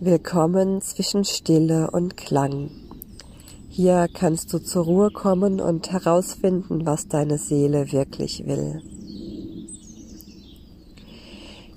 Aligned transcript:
Willkommen 0.00 0.80
zwischen 0.80 1.24
Stille 1.24 1.90
und 1.90 2.16
Klang. 2.16 2.70
Hier 3.68 4.06
kannst 4.14 4.52
du 4.52 4.60
zur 4.60 4.84
Ruhe 4.84 5.10
kommen 5.10 5.60
und 5.60 5.90
herausfinden, 5.90 6.86
was 6.86 7.08
deine 7.08 7.36
Seele 7.36 7.90
wirklich 7.90 8.46
will. 8.46 8.80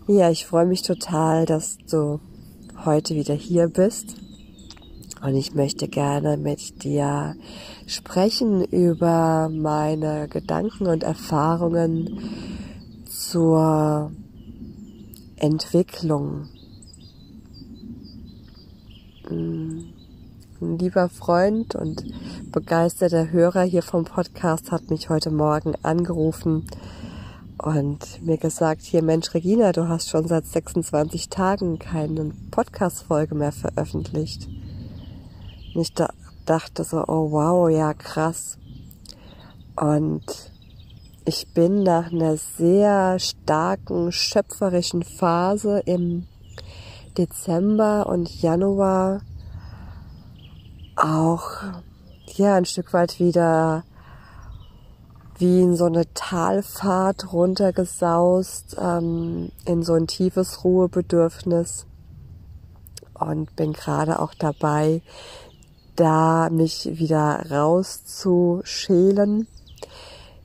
Ja, 0.06 0.30
ich 0.30 0.46
freue 0.46 0.68
mich 0.68 0.84
total, 0.84 1.48
dass 1.48 1.80
du 1.90 2.20
heute 2.86 3.16
wieder 3.16 3.34
hier 3.34 3.70
bist. 3.70 4.18
Und 5.26 5.36
ich 5.36 5.56
möchte 5.56 5.88
gerne 5.88 6.38
mit 6.38 6.84
dir 6.84 7.36
sprechen 7.88 8.64
über 8.66 9.50
meine 9.52 10.28
Gedanken 10.28 10.86
und 10.86 11.02
Erfahrungen 11.02 12.20
zur 13.08 14.12
Entwicklung 15.38 16.50
ein 19.32 19.94
lieber 20.60 21.10
Freund 21.10 21.76
und 21.76 22.04
begeisterter 22.52 23.32
Hörer 23.32 23.64
hier 23.64 23.82
vom 23.82 24.06
Podcast 24.06 24.72
hat 24.72 24.90
mich 24.90 25.10
heute 25.10 25.32
Morgen 25.32 25.74
angerufen 25.82 26.68
und 27.58 28.22
mir 28.24 28.38
gesagt, 28.38 28.82
hier 28.82 29.04
Mensch 29.04 29.34
Regina, 29.34 29.72
du 29.72 29.88
hast 29.88 30.10
schon 30.10 30.28
seit 30.28 30.46
26 30.46 31.30
Tagen 31.30 31.80
keine 31.80 32.32
Podcast-Folge 32.52 33.36
mehr 33.36 33.52
veröffentlicht. 33.52 34.48
Und 35.74 35.82
ich 35.82 35.94
da, 35.94 36.10
dachte 36.46 36.84
so, 36.84 37.04
oh 37.08 37.32
wow, 37.32 37.70
ja 37.70 37.94
krass. 37.94 38.58
Und 39.76 40.24
ich 41.26 41.54
bin 41.54 41.84
nach 41.84 42.12
einer 42.12 42.38
sehr 42.38 43.20
starken 43.20 44.12
schöpferischen 44.12 45.04
Phase 45.04 45.82
im 45.86 46.28
Dezember 47.18 48.08
und 48.08 48.42
Januar 48.42 49.22
auch 50.96 51.50
ja 52.28 52.56
ein 52.56 52.66
Stück 52.66 52.94
weit 52.94 53.20
wieder 53.20 53.84
wie 55.38 55.62
in 55.62 55.76
so 55.76 55.86
eine 55.86 56.12
Talfahrt 56.14 57.34
runtergesaust 57.34 58.78
ähm, 58.80 59.52
in 59.66 59.82
so 59.82 59.94
ein 59.94 60.06
tiefes 60.06 60.64
Ruhebedürfnis 60.64 61.88
und 63.16 63.56
bin 63.56 63.74
gerade 63.74 64.20
auch 64.20 64.34
dabei, 64.36 65.02
da 65.96 66.50
mich 66.52 66.90
wieder 66.94 67.44
rauszuschälen. 67.50 69.48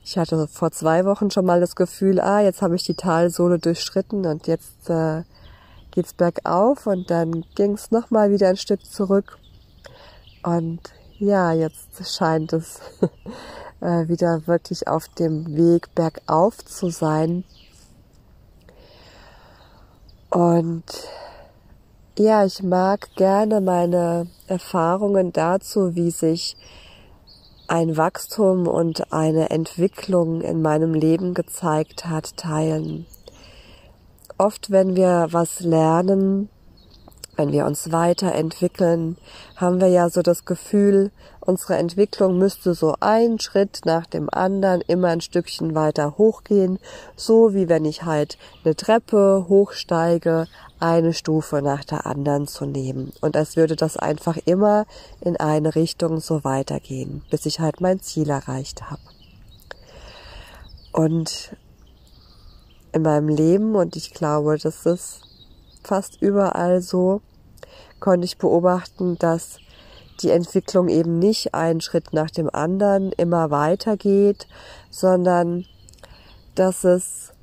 Ich 0.03 0.17
hatte 0.17 0.47
vor 0.47 0.71
zwei 0.71 1.05
Wochen 1.05 1.29
schon 1.31 1.45
mal 1.45 1.59
das 1.59 1.75
Gefühl, 1.75 2.19
ah, 2.19 2.41
jetzt 2.41 2.61
habe 2.61 2.75
ich 2.75 2.83
die 2.83 2.95
Talsohle 2.95 3.59
durchschritten 3.59 4.25
und 4.25 4.47
jetzt 4.47 4.89
äh, 4.89 5.23
geht's 5.97 6.13
bergauf 6.13 6.85
und 6.85 7.09
dann 7.09 7.43
ging's 7.55 7.89
noch 7.89 8.11
mal 8.11 8.29
wieder 8.29 8.49
ein 8.49 8.57
Stück 8.57 8.85
zurück. 8.85 9.39
Und 10.43 10.79
ja, 11.17 11.53
jetzt 11.53 12.15
scheint 12.15 12.53
es 12.53 12.79
äh, 13.81 14.07
wieder 14.07 14.45
wirklich 14.45 14.87
auf 14.87 15.07
dem 15.07 15.57
Weg 15.57 15.95
bergauf 15.95 16.63
zu 16.63 16.91
sein. 16.91 17.45
Und 20.29 20.83
ja, 22.19 22.45
ich 22.45 22.61
mag 22.61 23.09
gerne 23.15 23.59
meine 23.59 24.27
Erfahrungen 24.45 25.33
dazu, 25.33 25.95
wie 25.95 26.11
sich 26.11 26.57
ein 27.67 27.97
Wachstum 27.97 28.67
und 28.67 29.11
eine 29.11 29.49
Entwicklung 29.49 30.41
in 30.41 30.61
meinem 30.61 30.93
Leben 30.93 31.33
gezeigt 31.33 32.05
hat, 32.05 32.37
teilen 32.37 33.07
oft, 34.37 34.71
wenn 34.71 34.95
wir 34.95 35.27
was 35.31 35.59
lernen, 35.61 36.49
wenn 37.37 37.51
wir 37.51 37.65
uns 37.65 37.91
weiterentwickeln, 37.91 39.15
haben 39.55 39.79
wir 39.79 39.87
ja 39.87 40.09
so 40.09 40.21
das 40.23 40.45
Gefühl, 40.45 41.11
unsere 41.39 41.75
Entwicklung 41.77 42.37
müsste 42.37 42.73
so 42.73 42.95
ein 42.99 43.39
Schritt 43.39 43.81
nach 43.85 44.07
dem 44.07 44.27
anderen 44.31 44.81
immer 44.81 45.09
ein 45.09 45.21
Stückchen 45.21 45.75
weiter 45.75 46.17
hochgehen, 46.17 46.79
so 47.15 47.53
wie 47.53 47.69
wenn 47.69 47.85
ich 47.85 48.03
halt 48.03 48.37
eine 48.65 48.75
Treppe 48.75 49.45
hochsteige, 49.47 50.47
eine 50.79 51.13
Stufe 51.13 51.61
nach 51.61 51.85
der 51.85 52.05
anderen 52.05 52.47
zu 52.47 52.65
nehmen. 52.65 53.13
Und 53.21 53.37
als 53.37 53.55
würde 53.55 53.75
das 53.75 53.97
einfach 53.97 54.37
immer 54.45 54.85
in 55.21 55.37
eine 55.37 55.75
Richtung 55.75 56.19
so 56.19 56.43
weitergehen, 56.43 57.23
bis 57.29 57.45
ich 57.45 57.59
halt 57.59 57.81
mein 57.81 57.99
Ziel 58.01 58.29
erreicht 58.29 58.89
habe. 58.89 59.01
Und 60.91 61.55
in 62.97 63.03
meinem 63.03 63.29
Leben 63.29 63.75
und 63.75 63.95
ich 63.95 64.13
glaube, 64.13 64.57
das 64.57 64.85
ist 64.85 65.21
fast 65.83 66.21
überall 66.21 66.81
so, 66.81 67.21
konnte 67.99 68.25
ich 68.25 68.37
beobachten, 68.37 69.17
dass 69.17 69.59
die 70.21 70.31
Entwicklung 70.31 70.89
eben 70.89 71.19
nicht 71.19 71.53
einen 71.53 71.79
Schritt 71.79 72.11
nach 72.11 72.31
dem 72.31 72.49
anderen 72.49 73.11
immer 73.13 73.51
weitergeht, 73.51 74.47
sondern 74.89 75.65
dass 76.55 76.83
es 76.83 77.33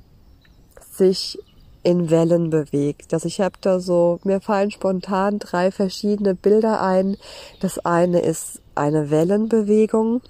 sich 0.91 1.39
in 1.83 2.09
Wellen 2.09 2.49
bewegt. 2.49 3.13
Dass 3.13 3.23
ich 3.25 3.39
habe 3.39 3.55
da 3.61 3.79
so, 3.79 4.19
mir 4.23 4.41
fallen 4.41 4.71
spontan 4.71 5.39
drei 5.39 5.71
verschiedene 5.71 6.35
Bilder 6.35 6.81
ein. 6.81 7.15
Das 7.61 7.79
eine 7.79 8.19
ist 8.19 8.61
eine 8.73 9.09
Wellenbewegung. 9.09 10.21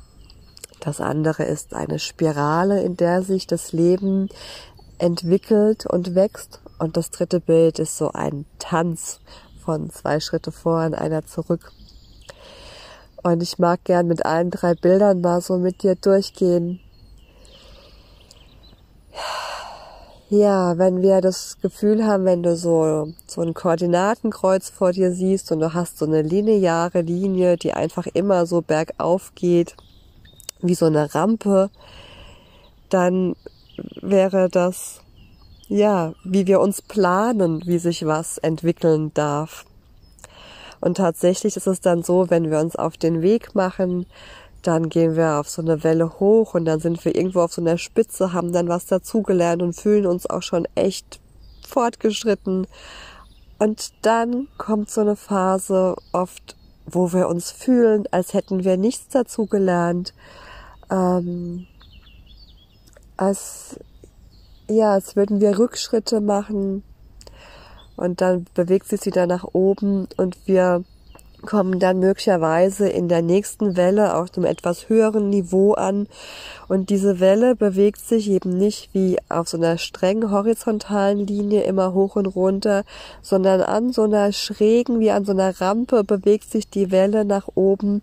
Das 0.81 1.01
andere 1.01 1.45
ist 1.45 1.73
eine 1.73 1.97
Spirale, 1.97 2.83
in 2.83 2.95
der 2.95 3.23
sich 3.23 3.47
das 3.47 3.71
Leben 3.71 4.29
entwickelt 4.99 5.85
und 5.85 6.15
wächst. 6.15 6.61
Und 6.79 6.97
das 6.97 7.11
dritte 7.11 7.39
Bild 7.39 7.79
ist 7.79 7.97
so 7.97 8.11
ein 8.11 8.45
Tanz 8.59 9.19
von 9.63 9.89
zwei 9.89 10.19
Schritte 10.19 10.51
vor 10.51 10.85
und 10.85 10.93
einer 10.93 11.25
zurück. 11.25 11.71
Und 13.23 13.41
ich 13.41 13.57
mag 13.57 13.83
gern 13.83 14.07
mit 14.07 14.25
allen 14.25 14.51
drei 14.51 14.75
Bildern 14.75 15.21
mal 15.21 15.41
so 15.41 15.57
mit 15.57 15.81
dir 15.81 15.95
durchgehen. 15.95 16.79
Ja, 20.29 20.77
wenn 20.77 21.01
wir 21.01 21.21
das 21.21 21.57
Gefühl 21.61 22.05
haben, 22.05 22.25
wenn 22.25 22.43
du 22.43 22.55
so, 22.55 23.13
so 23.27 23.41
ein 23.41 23.53
Koordinatenkreuz 23.53 24.69
vor 24.69 24.91
dir 24.91 25.11
siehst 25.11 25.51
und 25.51 25.59
du 25.59 25.73
hast 25.73 25.99
so 25.99 26.05
eine 26.05 26.23
lineare 26.23 27.01
Linie, 27.01 27.57
die 27.57 27.73
einfach 27.73 28.07
immer 28.07 28.45
so 28.45 28.61
bergauf 28.61 29.33
geht, 29.35 29.75
wie 30.61 30.73
so 30.75 30.87
eine 30.87 31.13
Rampe, 31.13 31.69
dann 32.89 33.35
wäre 34.01 34.49
das, 34.49 35.01
ja, 35.67 36.13
wie 36.23 36.47
wir 36.47 36.59
uns 36.59 36.81
planen, 36.81 37.61
wie 37.65 37.79
sich 37.79 38.05
was 38.05 38.37
entwickeln 38.37 39.13
darf. 39.13 39.65
Und 40.81 40.97
tatsächlich 40.97 41.55
ist 41.55 41.67
es 41.67 41.81
dann 41.81 42.03
so, 42.03 42.29
wenn 42.29 42.51
wir 42.51 42.59
uns 42.59 42.75
auf 42.75 42.97
den 42.97 43.21
Weg 43.21 43.55
machen, 43.55 44.05
dann 44.61 44.89
gehen 44.89 45.15
wir 45.15 45.39
auf 45.39 45.49
so 45.49 45.61
eine 45.61 45.83
Welle 45.83 46.19
hoch 46.19 46.55
und 46.55 46.65
dann 46.65 46.79
sind 46.79 47.03
wir 47.05 47.15
irgendwo 47.15 47.41
auf 47.41 47.53
so 47.53 47.61
einer 47.61 47.77
Spitze, 47.77 48.33
haben 48.33 48.51
dann 48.51 48.67
was 48.67 48.85
dazugelernt 48.85 49.61
und 49.61 49.73
fühlen 49.73 50.05
uns 50.05 50.27
auch 50.27 50.41
schon 50.41 50.67
echt 50.75 51.19
fortgeschritten. 51.67 52.67
Und 53.57 53.93
dann 54.01 54.47
kommt 54.57 54.89
so 54.89 55.01
eine 55.01 55.15
Phase 55.15 55.95
oft, 56.11 56.55
wo 56.85 57.13
wir 57.13 57.27
uns 57.29 57.51
fühlen, 57.51 58.05
als 58.11 58.33
hätten 58.33 58.63
wir 58.63 58.77
nichts 58.77 59.07
dazugelernt. 59.09 60.13
Ähm, 60.91 61.67
als, 63.17 63.79
ja, 64.69 64.93
als 64.93 65.15
würden 65.15 65.41
wir 65.41 65.57
Rückschritte 65.57 66.21
machen. 66.21 66.83
Und 67.95 68.21
dann 68.21 68.45
bewegt 68.53 68.87
sich 68.87 69.05
wieder 69.05 69.25
nach 69.25 69.45
oben 69.53 70.07
und 70.17 70.37
wir 70.45 70.83
kommen 71.45 71.79
dann 71.79 71.99
möglicherweise 71.99 72.89
in 72.89 73.07
der 73.07 73.21
nächsten 73.21 73.77
Welle 73.77 74.15
auf 74.15 74.29
einem 74.35 74.45
etwas 74.45 74.89
höheren 74.89 75.29
Niveau 75.29 75.73
an. 75.73 76.07
Und 76.67 76.89
diese 76.89 77.19
Welle 77.19 77.55
bewegt 77.55 78.01
sich 78.01 78.29
eben 78.29 78.57
nicht 78.57 78.89
wie 78.93 79.17
auf 79.29 79.47
so 79.47 79.57
einer 79.57 79.77
streng 79.77 80.31
horizontalen 80.31 81.25
Linie 81.25 81.63
immer 81.63 81.93
hoch 81.93 82.15
und 82.15 82.25
runter, 82.25 82.83
sondern 83.21 83.61
an 83.61 83.93
so 83.93 84.03
einer 84.03 84.31
schrägen, 84.31 84.99
wie 84.99 85.11
an 85.11 85.25
so 85.25 85.31
einer 85.31 85.59
Rampe 85.61 86.03
bewegt 86.03 86.49
sich 86.49 86.69
die 86.69 86.91
Welle 86.91 87.25
nach 87.25 87.47
oben. 87.55 88.01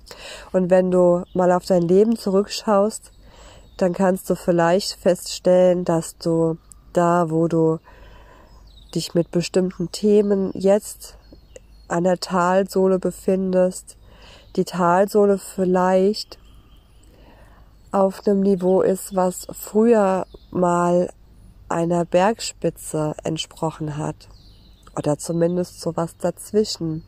Und 0.52 0.70
wenn 0.70 0.90
du 0.90 1.24
mal 1.34 1.52
auf 1.52 1.66
dein 1.66 1.82
Leben 1.82 2.16
zurückschaust, 2.16 3.11
dann 3.82 3.94
kannst 3.94 4.30
du 4.30 4.36
vielleicht 4.36 4.92
feststellen, 4.92 5.84
dass 5.84 6.16
du 6.16 6.56
da, 6.92 7.30
wo 7.30 7.48
du 7.48 7.80
dich 8.94 9.12
mit 9.12 9.32
bestimmten 9.32 9.90
Themen 9.90 10.52
jetzt 10.54 11.18
an 11.88 12.04
der 12.04 12.20
Talsohle 12.20 13.00
befindest, 13.00 13.96
die 14.54 14.64
Talsohle 14.64 15.36
vielleicht 15.36 16.38
auf 17.90 18.24
einem 18.24 18.40
Niveau 18.40 18.82
ist, 18.82 19.16
was 19.16 19.48
früher 19.50 20.26
mal 20.52 21.10
einer 21.68 22.04
Bergspitze 22.04 23.14
entsprochen 23.24 23.96
hat. 23.96 24.28
Oder 24.96 25.18
zumindest 25.18 25.80
sowas 25.80 26.16
dazwischen. 26.18 27.04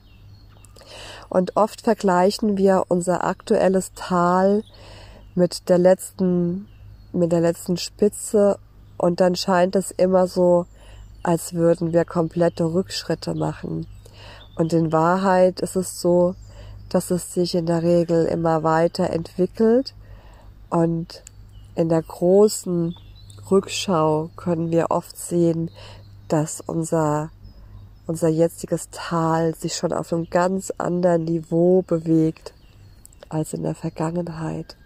Und 1.28 1.56
oft 1.56 1.82
vergleichen 1.82 2.56
wir 2.56 2.86
unser 2.88 3.22
aktuelles 3.22 3.92
Tal 3.94 4.64
mit 5.34 5.68
der 5.68 5.78
letzten, 5.78 6.68
mit 7.12 7.32
der 7.32 7.40
letzten 7.40 7.76
Spitze 7.76 8.58
und 8.96 9.20
dann 9.20 9.36
scheint 9.36 9.76
es 9.76 9.90
immer 9.90 10.26
so, 10.26 10.66
als 11.22 11.54
würden 11.54 11.92
wir 11.92 12.04
komplette 12.04 12.64
Rückschritte 12.64 13.34
machen. 13.34 13.86
Und 14.56 14.72
in 14.72 14.92
Wahrheit 14.92 15.60
ist 15.60 15.74
es 15.74 16.00
so, 16.00 16.34
dass 16.88 17.10
es 17.10 17.34
sich 17.34 17.54
in 17.54 17.66
der 17.66 17.82
Regel 17.82 18.26
immer 18.26 18.62
weiter 18.62 19.10
entwickelt 19.10 19.94
und 20.70 21.24
in 21.74 21.88
der 21.88 22.02
großen 22.02 22.94
Rückschau 23.50 24.30
können 24.36 24.70
wir 24.70 24.90
oft 24.90 25.18
sehen, 25.18 25.70
dass 26.28 26.60
unser, 26.60 27.30
unser 28.06 28.28
jetziges 28.28 28.90
Tal 28.90 29.54
sich 29.54 29.74
schon 29.74 29.92
auf 29.92 30.12
einem 30.12 30.30
ganz 30.30 30.72
anderen 30.78 31.24
Niveau 31.24 31.82
bewegt 31.82 32.54
als 33.28 33.54
in 33.54 33.64
der 33.64 33.74
Vergangenheit. 33.74 34.76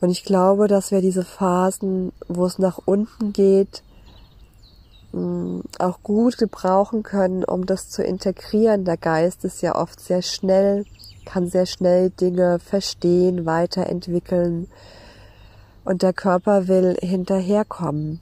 Und 0.00 0.10
ich 0.10 0.24
glaube, 0.24 0.68
dass 0.68 0.90
wir 0.90 1.00
diese 1.00 1.24
Phasen, 1.24 2.12
wo 2.28 2.46
es 2.46 2.58
nach 2.58 2.78
unten 2.84 3.32
geht, 3.32 3.82
mm, 5.12 5.60
auch 5.78 6.02
gut 6.02 6.38
gebrauchen 6.38 7.02
können, 7.02 7.44
um 7.44 7.66
das 7.66 7.90
zu 7.90 8.02
integrieren. 8.02 8.84
Der 8.84 8.96
Geist 8.96 9.44
ist 9.44 9.60
ja 9.60 9.74
oft 9.74 10.00
sehr 10.00 10.22
schnell, 10.22 10.84
kann 11.24 11.48
sehr 11.48 11.66
schnell 11.66 12.10
Dinge 12.10 12.58
verstehen, 12.58 13.44
weiterentwickeln 13.44 14.68
und 15.84 16.02
der 16.02 16.12
Körper 16.12 16.68
will 16.68 16.96
hinterherkommen. 17.00 18.20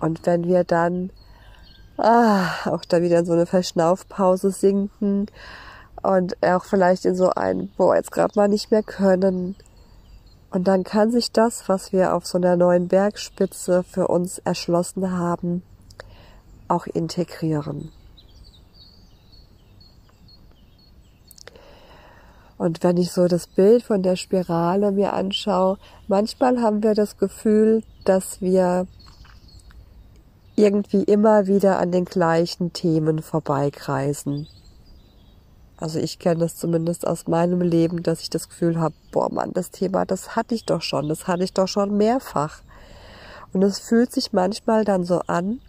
Und 0.00 0.26
wenn 0.26 0.46
wir 0.46 0.64
dann 0.64 1.10
ah, 1.96 2.48
auch 2.66 2.84
da 2.84 3.00
wieder 3.00 3.20
in 3.20 3.26
so 3.26 3.32
eine 3.32 3.46
Verschnaufpause 3.46 4.50
sinken 4.50 5.26
und 6.02 6.36
auch 6.42 6.64
vielleicht 6.64 7.04
in 7.04 7.14
so 7.14 7.30
ein, 7.30 7.70
boah, 7.76 7.96
jetzt 7.96 8.12
gerade 8.12 8.32
mal 8.36 8.48
nicht 8.48 8.70
mehr 8.70 8.82
können, 8.82 9.56
und 10.56 10.64
dann 10.64 10.84
kann 10.84 11.10
sich 11.10 11.32
das, 11.32 11.68
was 11.68 11.92
wir 11.92 12.14
auf 12.14 12.24
so 12.24 12.38
einer 12.38 12.56
neuen 12.56 12.88
Bergspitze 12.88 13.82
für 13.82 14.08
uns 14.08 14.38
erschlossen 14.38 15.10
haben, 15.10 15.62
auch 16.66 16.86
integrieren. 16.86 17.92
Und 22.56 22.82
wenn 22.82 22.96
ich 22.96 23.12
so 23.12 23.28
das 23.28 23.46
Bild 23.48 23.82
von 23.82 24.02
der 24.02 24.16
Spirale 24.16 24.92
mir 24.92 25.12
anschaue, 25.12 25.76
manchmal 26.08 26.62
haben 26.62 26.82
wir 26.82 26.94
das 26.94 27.18
Gefühl, 27.18 27.82
dass 28.06 28.40
wir 28.40 28.86
irgendwie 30.54 31.02
immer 31.02 31.46
wieder 31.46 31.78
an 31.78 31.92
den 31.92 32.06
gleichen 32.06 32.72
Themen 32.72 33.20
vorbeikreisen. 33.20 34.48
Also 35.78 35.98
ich 35.98 36.18
kenne 36.18 36.40
das 36.40 36.56
zumindest 36.56 37.06
aus 37.06 37.26
meinem 37.26 37.60
Leben, 37.60 38.02
dass 38.02 38.20
ich 38.20 38.30
das 38.30 38.48
Gefühl 38.48 38.80
habe, 38.80 38.94
boah 39.12 39.30
Mann, 39.30 39.52
das 39.52 39.70
Thema, 39.70 40.06
das 40.06 40.34
hatte 40.34 40.54
ich 40.54 40.64
doch 40.64 40.80
schon, 40.80 41.08
das 41.08 41.26
hatte 41.26 41.44
ich 41.44 41.52
doch 41.52 41.68
schon 41.68 41.96
mehrfach. 41.96 42.62
Und 43.52 43.62
es 43.62 43.78
fühlt 43.78 44.10
sich 44.10 44.32
manchmal 44.32 44.84
dann 44.84 45.04
so 45.04 45.20
an, 45.26 45.60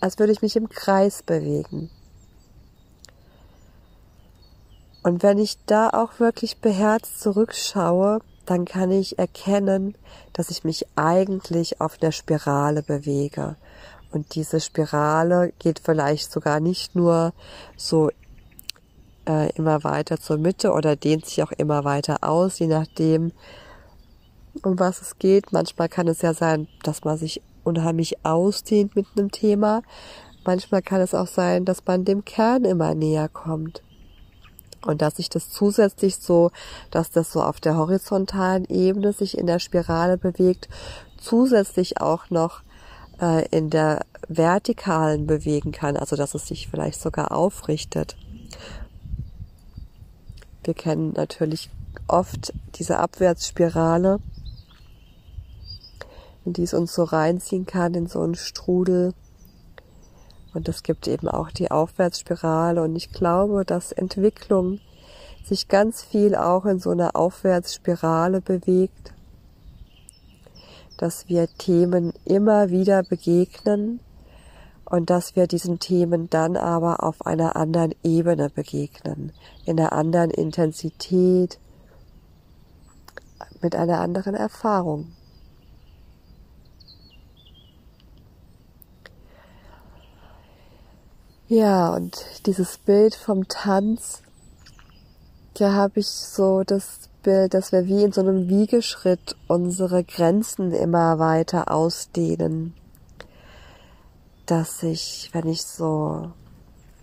als 0.00 0.18
würde 0.18 0.32
ich 0.32 0.42
mich 0.42 0.56
im 0.56 0.68
Kreis 0.68 1.22
bewegen. 1.22 1.90
Und 5.02 5.22
wenn 5.22 5.38
ich 5.38 5.56
da 5.66 5.90
auch 5.90 6.18
wirklich 6.18 6.58
beherzt 6.58 7.20
zurückschaue, 7.20 8.20
dann 8.44 8.64
kann 8.64 8.90
ich 8.90 9.18
erkennen, 9.18 9.96
dass 10.32 10.50
ich 10.50 10.64
mich 10.64 10.86
eigentlich 10.96 11.80
auf 11.80 11.96
der 11.96 12.12
Spirale 12.12 12.82
bewege. 12.82 13.56
Und 14.10 14.34
diese 14.34 14.60
Spirale 14.60 15.52
geht 15.58 15.80
vielleicht 15.80 16.30
sogar 16.30 16.60
nicht 16.60 16.94
nur 16.94 17.32
so 17.76 18.10
äh, 19.28 19.50
immer 19.54 19.84
weiter 19.84 20.18
zur 20.18 20.38
Mitte 20.38 20.72
oder 20.72 20.96
dehnt 20.96 21.26
sich 21.26 21.42
auch 21.42 21.52
immer 21.52 21.84
weiter 21.84 22.18
aus, 22.22 22.58
je 22.58 22.66
nachdem, 22.66 23.32
um 24.62 24.78
was 24.78 25.02
es 25.02 25.18
geht. 25.18 25.52
Manchmal 25.52 25.88
kann 25.88 26.08
es 26.08 26.22
ja 26.22 26.32
sein, 26.32 26.68
dass 26.82 27.04
man 27.04 27.18
sich 27.18 27.42
unheimlich 27.64 28.24
ausdehnt 28.24 28.96
mit 28.96 29.06
einem 29.16 29.30
Thema. 29.30 29.82
Manchmal 30.44 30.82
kann 30.82 31.00
es 31.00 31.14
auch 31.14 31.26
sein, 31.26 31.64
dass 31.64 31.84
man 31.84 32.04
dem 32.04 32.24
Kern 32.24 32.64
immer 32.64 32.94
näher 32.94 33.28
kommt. 33.28 33.82
Und 34.82 35.02
dass 35.02 35.16
sich 35.16 35.28
das 35.28 35.50
zusätzlich 35.50 36.16
so, 36.16 36.52
dass 36.92 37.10
das 37.10 37.32
so 37.32 37.42
auf 37.42 37.58
der 37.58 37.76
horizontalen 37.76 38.66
Ebene 38.66 39.12
sich 39.12 39.36
in 39.36 39.48
der 39.48 39.58
Spirale 39.58 40.16
bewegt, 40.16 40.68
zusätzlich 41.18 42.00
auch 42.00 42.30
noch 42.30 42.62
äh, 43.20 43.46
in 43.48 43.70
der 43.70 44.04
vertikalen 44.28 45.26
bewegen 45.26 45.72
kann, 45.72 45.96
also 45.96 46.16
dass 46.16 46.34
es 46.34 46.46
sich 46.46 46.68
vielleicht 46.68 47.00
sogar 47.00 47.32
aufrichtet. 47.32 48.16
Wir 50.64 50.74
kennen 50.74 51.12
natürlich 51.12 51.70
oft 52.08 52.52
diese 52.74 52.98
Abwärtsspirale, 52.98 54.18
in 56.44 56.52
die 56.52 56.62
es 56.62 56.74
uns 56.74 56.94
so 56.94 57.04
reinziehen 57.04 57.66
kann, 57.66 57.94
in 57.94 58.06
so 58.06 58.20
einen 58.20 58.34
Strudel. 58.34 59.14
Und 60.54 60.68
es 60.68 60.82
gibt 60.82 61.06
eben 61.06 61.28
auch 61.28 61.50
die 61.50 61.70
Aufwärtsspirale. 61.70 62.82
Und 62.82 62.96
ich 62.96 63.12
glaube, 63.12 63.64
dass 63.64 63.92
Entwicklung 63.92 64.80
sich 65.44 65.68
ganz 65.68 66.02
viel 66.02 66.34
auch 66.34 66.64
in 66.64 66.80
so 66.80 66.90
einer 66.90 67.14
Aufwärtsspirale 67.14 68.40
bewegt 68.40 69.12
dass 70.96 71.28
wir 71.28 71.48
Themen 71.58 72.12
immer 72.24 72.70
wieder 72.70 73.02
begegnen 73.02 74.00
und 74.84 75.10
dass 75.10 75.36
wir 75.36 75.46
diesen 75.46 75.78
Themen 75.78 76.30
dann 76.30 76.56
aber 76.56 77.02
auf 77.02 77.26
einer 77.26 77.56
anderen 77.56 77.94
Ebene 78.02 78.50
begegnen, 78.50 79.32
in 79.64 79.78
einer 79.78 79.92
anderen 79.92 80.30
Intensität, 80.30 81.58
mit 83.62 83.74
einer 83.74 84.00
anderen 84.00 84.34
Erfahrung. 84.34 85.12
Ja, 91.48 91.94
und 91.94 92.24
dieses 92.46 92.78
Bild 92.78 93.14
vom 93.14 93.46
Tanz, 93.46 94.22
da 95.54 95.74
habe 95.74 96.00
ich 96.00 96.08
so 96.08 96.64
das 96.64 97.08
Bild, 97.26 97.54
dass 97.54 97.72
wir 97.72 97.86
wie 97.86 98.04
in 98.04 98.12
so 98.12 98.20
einem 98.20 98.48
Wiegeschritt 98.48 99.34
unsere 99.48 100.04
Grenzen 100.04 100.70
immer 100.70 101.18
weiter 101.18 101.72
ausdehnen. 101.72 102.72
Dass 104.46 104.84
ich, 104.84 105.30
wenn 105.32 105.48
ich 105.48 105.62
so 105.62 106.30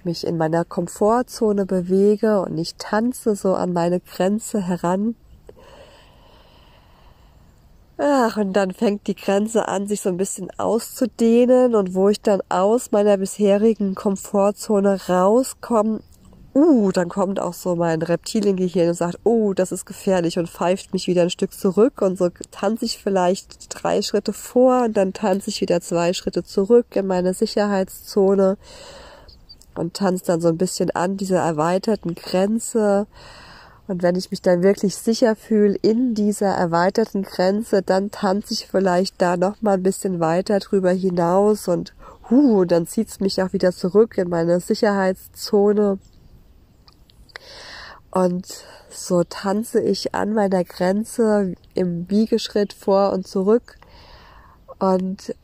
mich 0.05 0.25
in 0.25 0.37
meiner 0.37 0.63
Komfortzone 0.63 1.65
bewege 1.65 2.39
und 2.39 2.57
ich 2.57 2.75
tanze 2.75 3.35
so 3.35 3.53
an 3.53 3.73
meine 3.73 3.99
Grenze 3.99 4.65
heran, 4.65 5.15
Ach, 7.97 8.37
und 8.37 8.53
dann 8.53 8.71
fängt 8.71 9.07
die 9.07 9.15
Grenze 9.15 9.67
an, 9.67 9.87
sich 9.87 10.01
so 10.01 10.09
ein 10.09 10.17
bisschen 10.17 10.49
auszudehnen 10.57 11.75
und 11.75 11.93
wo 11.93 12.09
ich 12.09 12.21
dann 12.21 12.41
aus 12.49 12.91
meiner 12.91 13.17
bisherigen 13.17 13.93
Komfortzone 13.93 14.99
rauskomme, 15.07 15.99
uh, 16.55 16.91
dann 16.91 17.09
kommt 17.09 17.39
auch 17.39 17.53
so 17.53 17.75
mein 17.75 18.01
Reptiliengehirn 18.01 18.89
und 18.89 18.95
sagt, 18.95 19.19
oh, 19.23 19.53
das 19.53 19.71
ist 19.71 19.85
gefährlich 19.85 20.37
und 20.37 20.49
pfeift 20.49 20.93
mich 20.93 21.07
wieder 21.07 21.23
ein 21.23 21.29
Stück 21.29 21.53
zurück 21.53 22.01
und 22.01 22.17
so 22.17 22.29
tanze 22.51 22.85
ich 22.85 22.97
vielleicht 22.97 23.67
drei 23.69 24.01
Schritte 24.01 24.33
vor 24.33 24.83
und 24.83 24.97
dann 24.97 25.13
tanze 25.13 25.49
ich 25.49 25.61
wieder 25.61 25.81
zwei 25.81 26.13
Schritte 26.13 26.43
zurück 26.43 26.87
in 26.95 27.07
meine 27.07 27.33
Sicherheitszone 27.33 28.57
und 29.75 29.95
tanze 29.95 30.25
dann 30.25 30.41
so 30.41 30.49
ein 30.49 30.57
bisschen 30.57 30.91
an 30.91 31.17
dieser 31.17 31.39
erweiterten 31.39 32.15
Grenze. 32.15 33.07
Und 33.87 34.01
wenn 34.01 34.15
ich 34.15 34.31
mich 34.31 34.41
dann 34.41 34.63
wirklich 34.63 34.95
sicher 34.95 35.35
fühle 35.35 35.75
in 35.81 36.13
dieser 36.13 36.47
erweiterten 36.47 37.23
Grenze, 37.23 37.81
dann 37.81 38.11
tanze 38.11 38.53
ich 38.53 38.67
vielleicht 38.67 39.21
da 39.21 39.35
noch 39.35 39.61
mal 39.61 39.73
ein 39.73 39.83
bisschen 39.83 40.19
weiter 40.19 40.59
drüber 40.59 40.91
hinaus 40.91 41.67
und 41.67 41.93
hu, 42.29 42.63
dann 42.63 42.87
zieht's 42.87 43.19
mich 43.19 43.41
auch 43.41 43.51
wieder 43.51 43.73
zurück 43.73 44.17
in 44.17 44.29
meine 44.29 44.61
Sicherheitszone. 44.61 45.99
Und 48.11 48.45
so 48.89 49.23
tanze 49.23 49.81
ich 49.81 50.13
an 50.13 50.33
meiner 50.33 50.63
Grenze 50.63 51.55
im 51.73 52.05
Biegeschritt 52.05 52.73
vor 52.73 53.11
und 53.11 53.27
zurück. 53.27 53.77
Und 54.79 55.35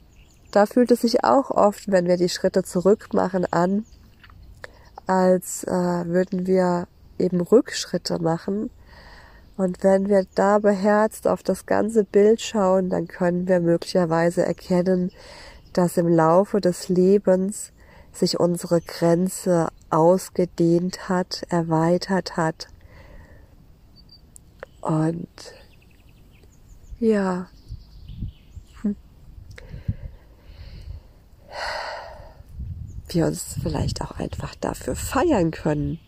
da 0.52 0.66
fühlt 0.66 0.92
es 0.92 1.02
sich 1.02 1.24
auch 1.24 1.50
oft, 1.52 1.92
wenn 1.92 2.08
wir 2.08 2.18
die 2.18 2.30
Schritte 2.30 2.64
zurück 2.64 3.14
machen, 3.14 3.46
an, 3.52 3.86
als 5.08 5.64
äh, 5.64 5.72
würden 5.72 6.46
wir 6.46 6.88
eben 7.18 7.42
Rückschritte 7.42 8.20
machen. 8.20 8.70
Und 9.58 9.84
wenn 9.84 10.08
wir 10.08 10.26
da 10.36 10.60
beherzt 10.60 11.28
auf 11.28 11.44
das 11.44 11.66
ganze 11.66 12.04
Bild 12.04 12.40
schauen, 12.42 12.90
dann 12.90 13.08
können 13.08 13.48
wir 13.48 13.60
möglicherweise 13.60 14.46
erkennen, 14.46 15.12
dass 15.74 15.98
im 15.98 16.08
Laufe 16.08 16.62
des 16.62 16.88
Lebens 16.88 17.72
sich 18.12 18.40
unsere 18.40 18.82
Grenze 18.82 19.70
ausgedehnt 19.90 21.10
hat, 21.10 21.44
erweitert 21.50 22.38
hat. 22.38 22.68
Und 24.82 25.28
ja, 27.00 27.48
hm. 28.82 28.96
wir 33.08 33.26
uns 33.26 33.56
vielleicht 33.62 34.02
auch 34.02 34.20
einfach 34.20 34.56
dafür 34.56 34.96
feiern 34.96 35.52
können. 35.52 36.00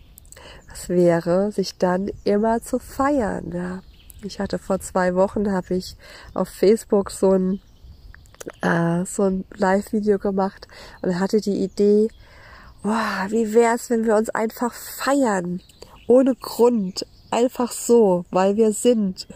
Was 0.68 0.88
wäre, 0.88 1.52
sich 1.52 1.76
dann 1.76 2.10
immer 2.24 2.62
zu 2.62 2.78
feiern. 2.78 3.52
Ja. 3.52 3.82
Ich 4.24 4.40
hatte 4.40 4.58
vor 4.58 4.80
zwei 4.80 5.14
Wochen, 5.14 5.50
habe 5.52 5.74
ich 5.74 5.96
auf 6.32 6.48
Facebook 6.48 7.10
so 7.10 7.32
ein 7.32 7.60
äh, 8.60 9.04
so 9.04 9.24
ein 9.24 9.44
Live-Video 9.56 10.18
gemacht 10.18 10.68
und 11.02 11.18
hatte 11.18 11.40
die 11.40 11.62
Idee, 11.62 12.08
wow, 12.82 13.26
wie 13.28 13.54
wär's, 13.54 13.90
wenn 13.90 14.04
wir 14.04 14.16
uns 14.16 14.30
einfach 14.30 14.72
feiern, 14.72 15.60
ohne 16.06 16.34
Grund, 16.34 17.06
einfach 17.30 17.72
so, 17.72 18.24
weil 18.30 18.56
wir 18.56 18.72
sind. 18.72 19.26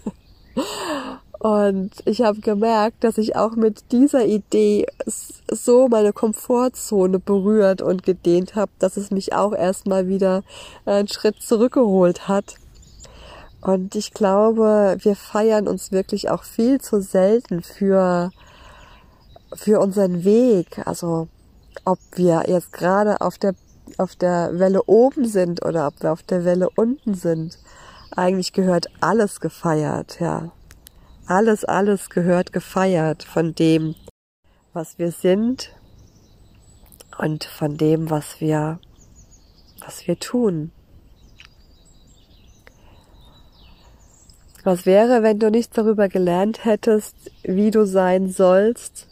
Und 1.39 1.91
ich 2.07 2.23
habe 2.23 2.41
gemerkt, 2.41 3.05
dass 3.05 3.19
ich 3.19 3.37
auch 3.37 3.57
mit 3.57 3.93
dieser 3.93 4.25
Idee 4.25 4.87
so 5.51 5.87
meine 5.89 6.13
Komfortzone 6.13 7.19
berührt 7.19 7.83
und 7.83 8.03
gedehnt 8.03 8.55
habe, 8.55 8.73
dass 8.79 8.97
es 8.97 9.11
mich 9.11 9.35
auch 9.35 9.53
erstmal 9.53 10.09
wieder 10.09 10.43
einen 10.87 11.09
Schritt 11.09 11.43
zurückgeholt 11.43 12.27
hat. 12.27 12.57
Und 13.61 13.95
ich 13.95 14.13
glaube, 14.13 14.97
wir 15.01 15.15
feiern 15.15 15.69
uns 15.69 15.93
wirklich 15.93 16.31
auch 16.31 16.43
viel 16.43 16.81
zu 16.81 17.01
selten 17.03 17.63
für, 17.63 18.31
für 19.55 19.81
unseren 19.81 20.25
Weg. 20.25 20.87
Also, 20.87 21.29
ob 21.85 21.99
wir 22.15 22.45
jetzt 22.47 22.73
gerade 22.73 23.21
auf 23.21 23.39
der, 23.39 23.55
auf 23.99 24.17
der 24.17 24.59
Welle 24.59 24.83
oben 24.85 25.27
sind 25.27 25.65
oder 25.65 25.87
ob 25.87 26.03
wir 26.03 26.13
auf 26.13 26.23
der 26.23 26.45
Welle 26.45 26.69
unten 26.71 27.15
sind. 27.15 27.59
Eigentlich 28.15 28.53
gehört 28.53 28.87
alles 29.01 29.41
gefeiert, 29.41 30.21
ja. 30.21 30.51
Alles, 31.27 31.65
alles 31.65 32.09
gehört 32.09 32.53
gefeiert 32.53 33.25
von 33.25 33.55
dem, 33.55 33.95
was 34.73 34.99
wir 34.99 35.11
sind 35.11 35.73
und 37.19 37.45
von 37.45 37.77
dem, 37.77 38.11
was 38.11 38.41
wir, 38.41 38.79
was 39.85 40.07
wir 40.07 40.19
tun. 40.19 40.71
Was 44.63 44.85
wäre, 44.85 45.23
wenn 45.23 45.39
du 45.39 45.51
nichts 45.51 45.75
darüber 45.75 46.09
gelernt 46.09 46.65
hättest, 46.65 47.15
wie 47.45 47.71
du 47.71 47.87
sein 47.87 48.31
sollst? 48.31 49.07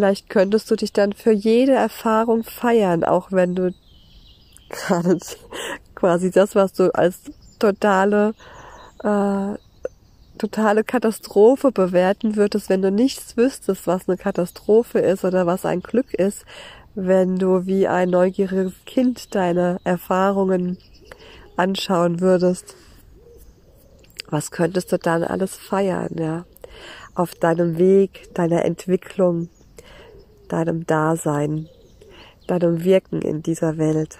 Vielleicht 0.00 0.30
könntest 0.30 0.70
du 0.70 0.76
dich 0.76 0.94
dann 0.94 1.12
für 1.12 1.30
jede 1.30 1.72
Erfahrung 1.72 2.42
feiern, 2.42 3.04
auch 3.04 3.32
wenn 3.32 3.54
du 3.54 3.74
gerade 4.70 5.18
quasi 5.94 6.30
das, 6.30 6.54
was 6.54 6.72
du 6.72 6.94
als 6.94 7.20
totale 7.58 8.32
äh, 9.04 9.56
totale 10.38 10.84
Katastrophe 10.84 11.70
bewerten 11.70 12.36
würdest, 12.36 12.70
wenn 12.70 12.80
du 12.80 12.90
nichts 12.90 13.36
wüsstest, 13.36 13.86
was 13.86 14.08
eine 14.08 14.16
Katastrophe 14.16 15.00
ist 15.00 15.26
oder 15.26 15.44
was 15.44 15.66
ein 15.66 15.82
Glück 15.82 16.14
ist, 16.14 16.46
wenn 16.94 17.36
du 17.36 17.66
wie 17.66 17.86
ein 17.86 18.08
neugieriges 18.08 18.72
Kind 18.86 19.34
deine 19.34 19.80
Erfahrungen 19.84 20.78
anschauen 21.58 22.22
würdest. 22.22 22.74
Was 24.30 24.50
könntest 24.50 24.92
du 24.92 24.98
dann 24.98 25.24
alles 25.24 25.56
feiern, 25.56 26.16
ja? 26.18 26.46
Auf 27.14 27.34
deinem 27.34 27.76
Weg, 27.76 28.32
deiner 28.32 28.64
Entwicklung, 28.64 29.50
deinem 30.52 30.86
Dasein, 30.86 31.68
deinem 32.46 32.84
Wirken 32.84 33.22
in 33.22 33.42
dieser 33.42 33.78
Welt. 33.78 34.18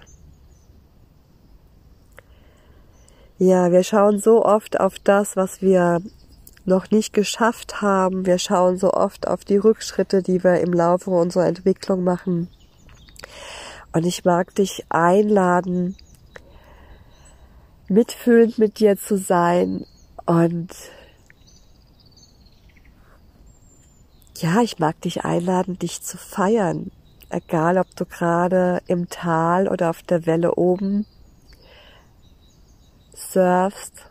Ja, 3.38 3.72
wir 3.72 3.82
schauen 3.84 4.18
so 4.18 4.44
oft 4.44 4.78
auf 4.78 4.98
das, 4.98 5.36
was 5.36 5.62
wir 5.62 6.02
noch 6.64 6.90
nicht 6.90 7.12
geschafft 7.12 7.80
haben. 7.80 8.26
Wir 8.26 8.38
schauen 8.38 8.76
so 8.76 8.92
oft 8.92 9.26
auf 9.26 9.44
die 9.44 9.56
Rückschritte, 9.56 10.22
die 10.22 10.44
wir 10.44 10.60
im 10.60 10.72
Laufe 10.72 11.10
unserer 11.10 11.46
Entwicklung 11.46 12.04
machen. 12.04 12.48
Und 13.92 14.06
ich 14.06 14.24
mag 14.24 14.54
dich 14.54 14.84
einladen, 14.88 15.96
mitfühlend 17.88 18.58
mit 18.58 18.78
dir 18.78 18.96
zu 18.96 19.16
sein 19.16 19.84
und 20.26 20.68
ja, 24.40 24.62
ich 24.62 24.78
mag 24.78 25.00
dich 25.02 25.24
einladen, 25.24 25.78
dich 25.78 26.02
zu 26.02 26.16
feiern. 26.16 26.90
Egal, 27.28 27.78
ob 27.78 27.94
du 27.94 28.06
gerade 28.06 28.82
im 28.86 29.08
Tal 29.08 29.68
oder 29.68 29.90
auf 29.90 30.02
der 30.02 30.26
Welle 30.26 30.54
oben 30.54 31.06
surfst. 33.14 34.06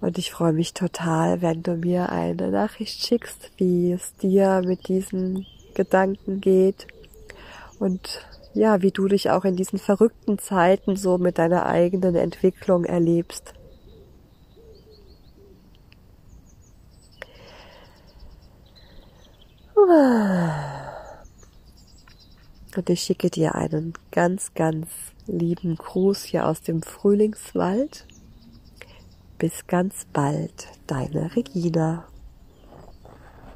Und 0.00 0.18
ich 0.18 0.30
freue 0.30 0.52
mich 0.52 0.74
total, 0.74 1.42
wenn 1.42 1.62
du 1.62 1.76
mir 1.76 2.10
eine 2.10 2.50
Nachricht 2.50 3.04
schickst, 3.04 3.50
wie 3.56 3.92
es 3.92 4.14
dir 4.16 4.62
mit 4.64 4.88
diesen 4.88 5.46
Gedanken 5.74 6.40
geht 6.40 6.86
und 7.80 8.24
ja, 8.54 8.82
wie 8.82 8.92
du 8.92 9.08
dich 9.08 9.30
auch 9.30 9.44
in 9.44 9.56
diesen 9.56 9.78
verrückten 9.78 10.38
Zeiten 10.38 10.96
so 10.96 11.18
mit 11.18 11.38
deiner 11.38 11.66
eigenen 11.66 12.14
Entwicklung 12.14 12.84
erlebst. 12.84 13.54
Und 22.76 22.90
ich 22.90 23.02
schicke 23.02 23.30
dir 23.30 23.54
einen 23.54 23.94
ganz, 24.10 24.52
ganz 24.54 24.88
lieben 25.26 25.76
Gruß 25.76 26.24
hier 26.24 26.46
aus 26.46 26.60
dem 26.60 26.82
Frühlingswald. 26.82 28.06
Bis 29.38 29.66
ganz 29.66 30.06
bald, 30.12 30.68
deine 30.86 31.34
Regina. 31.36 32.08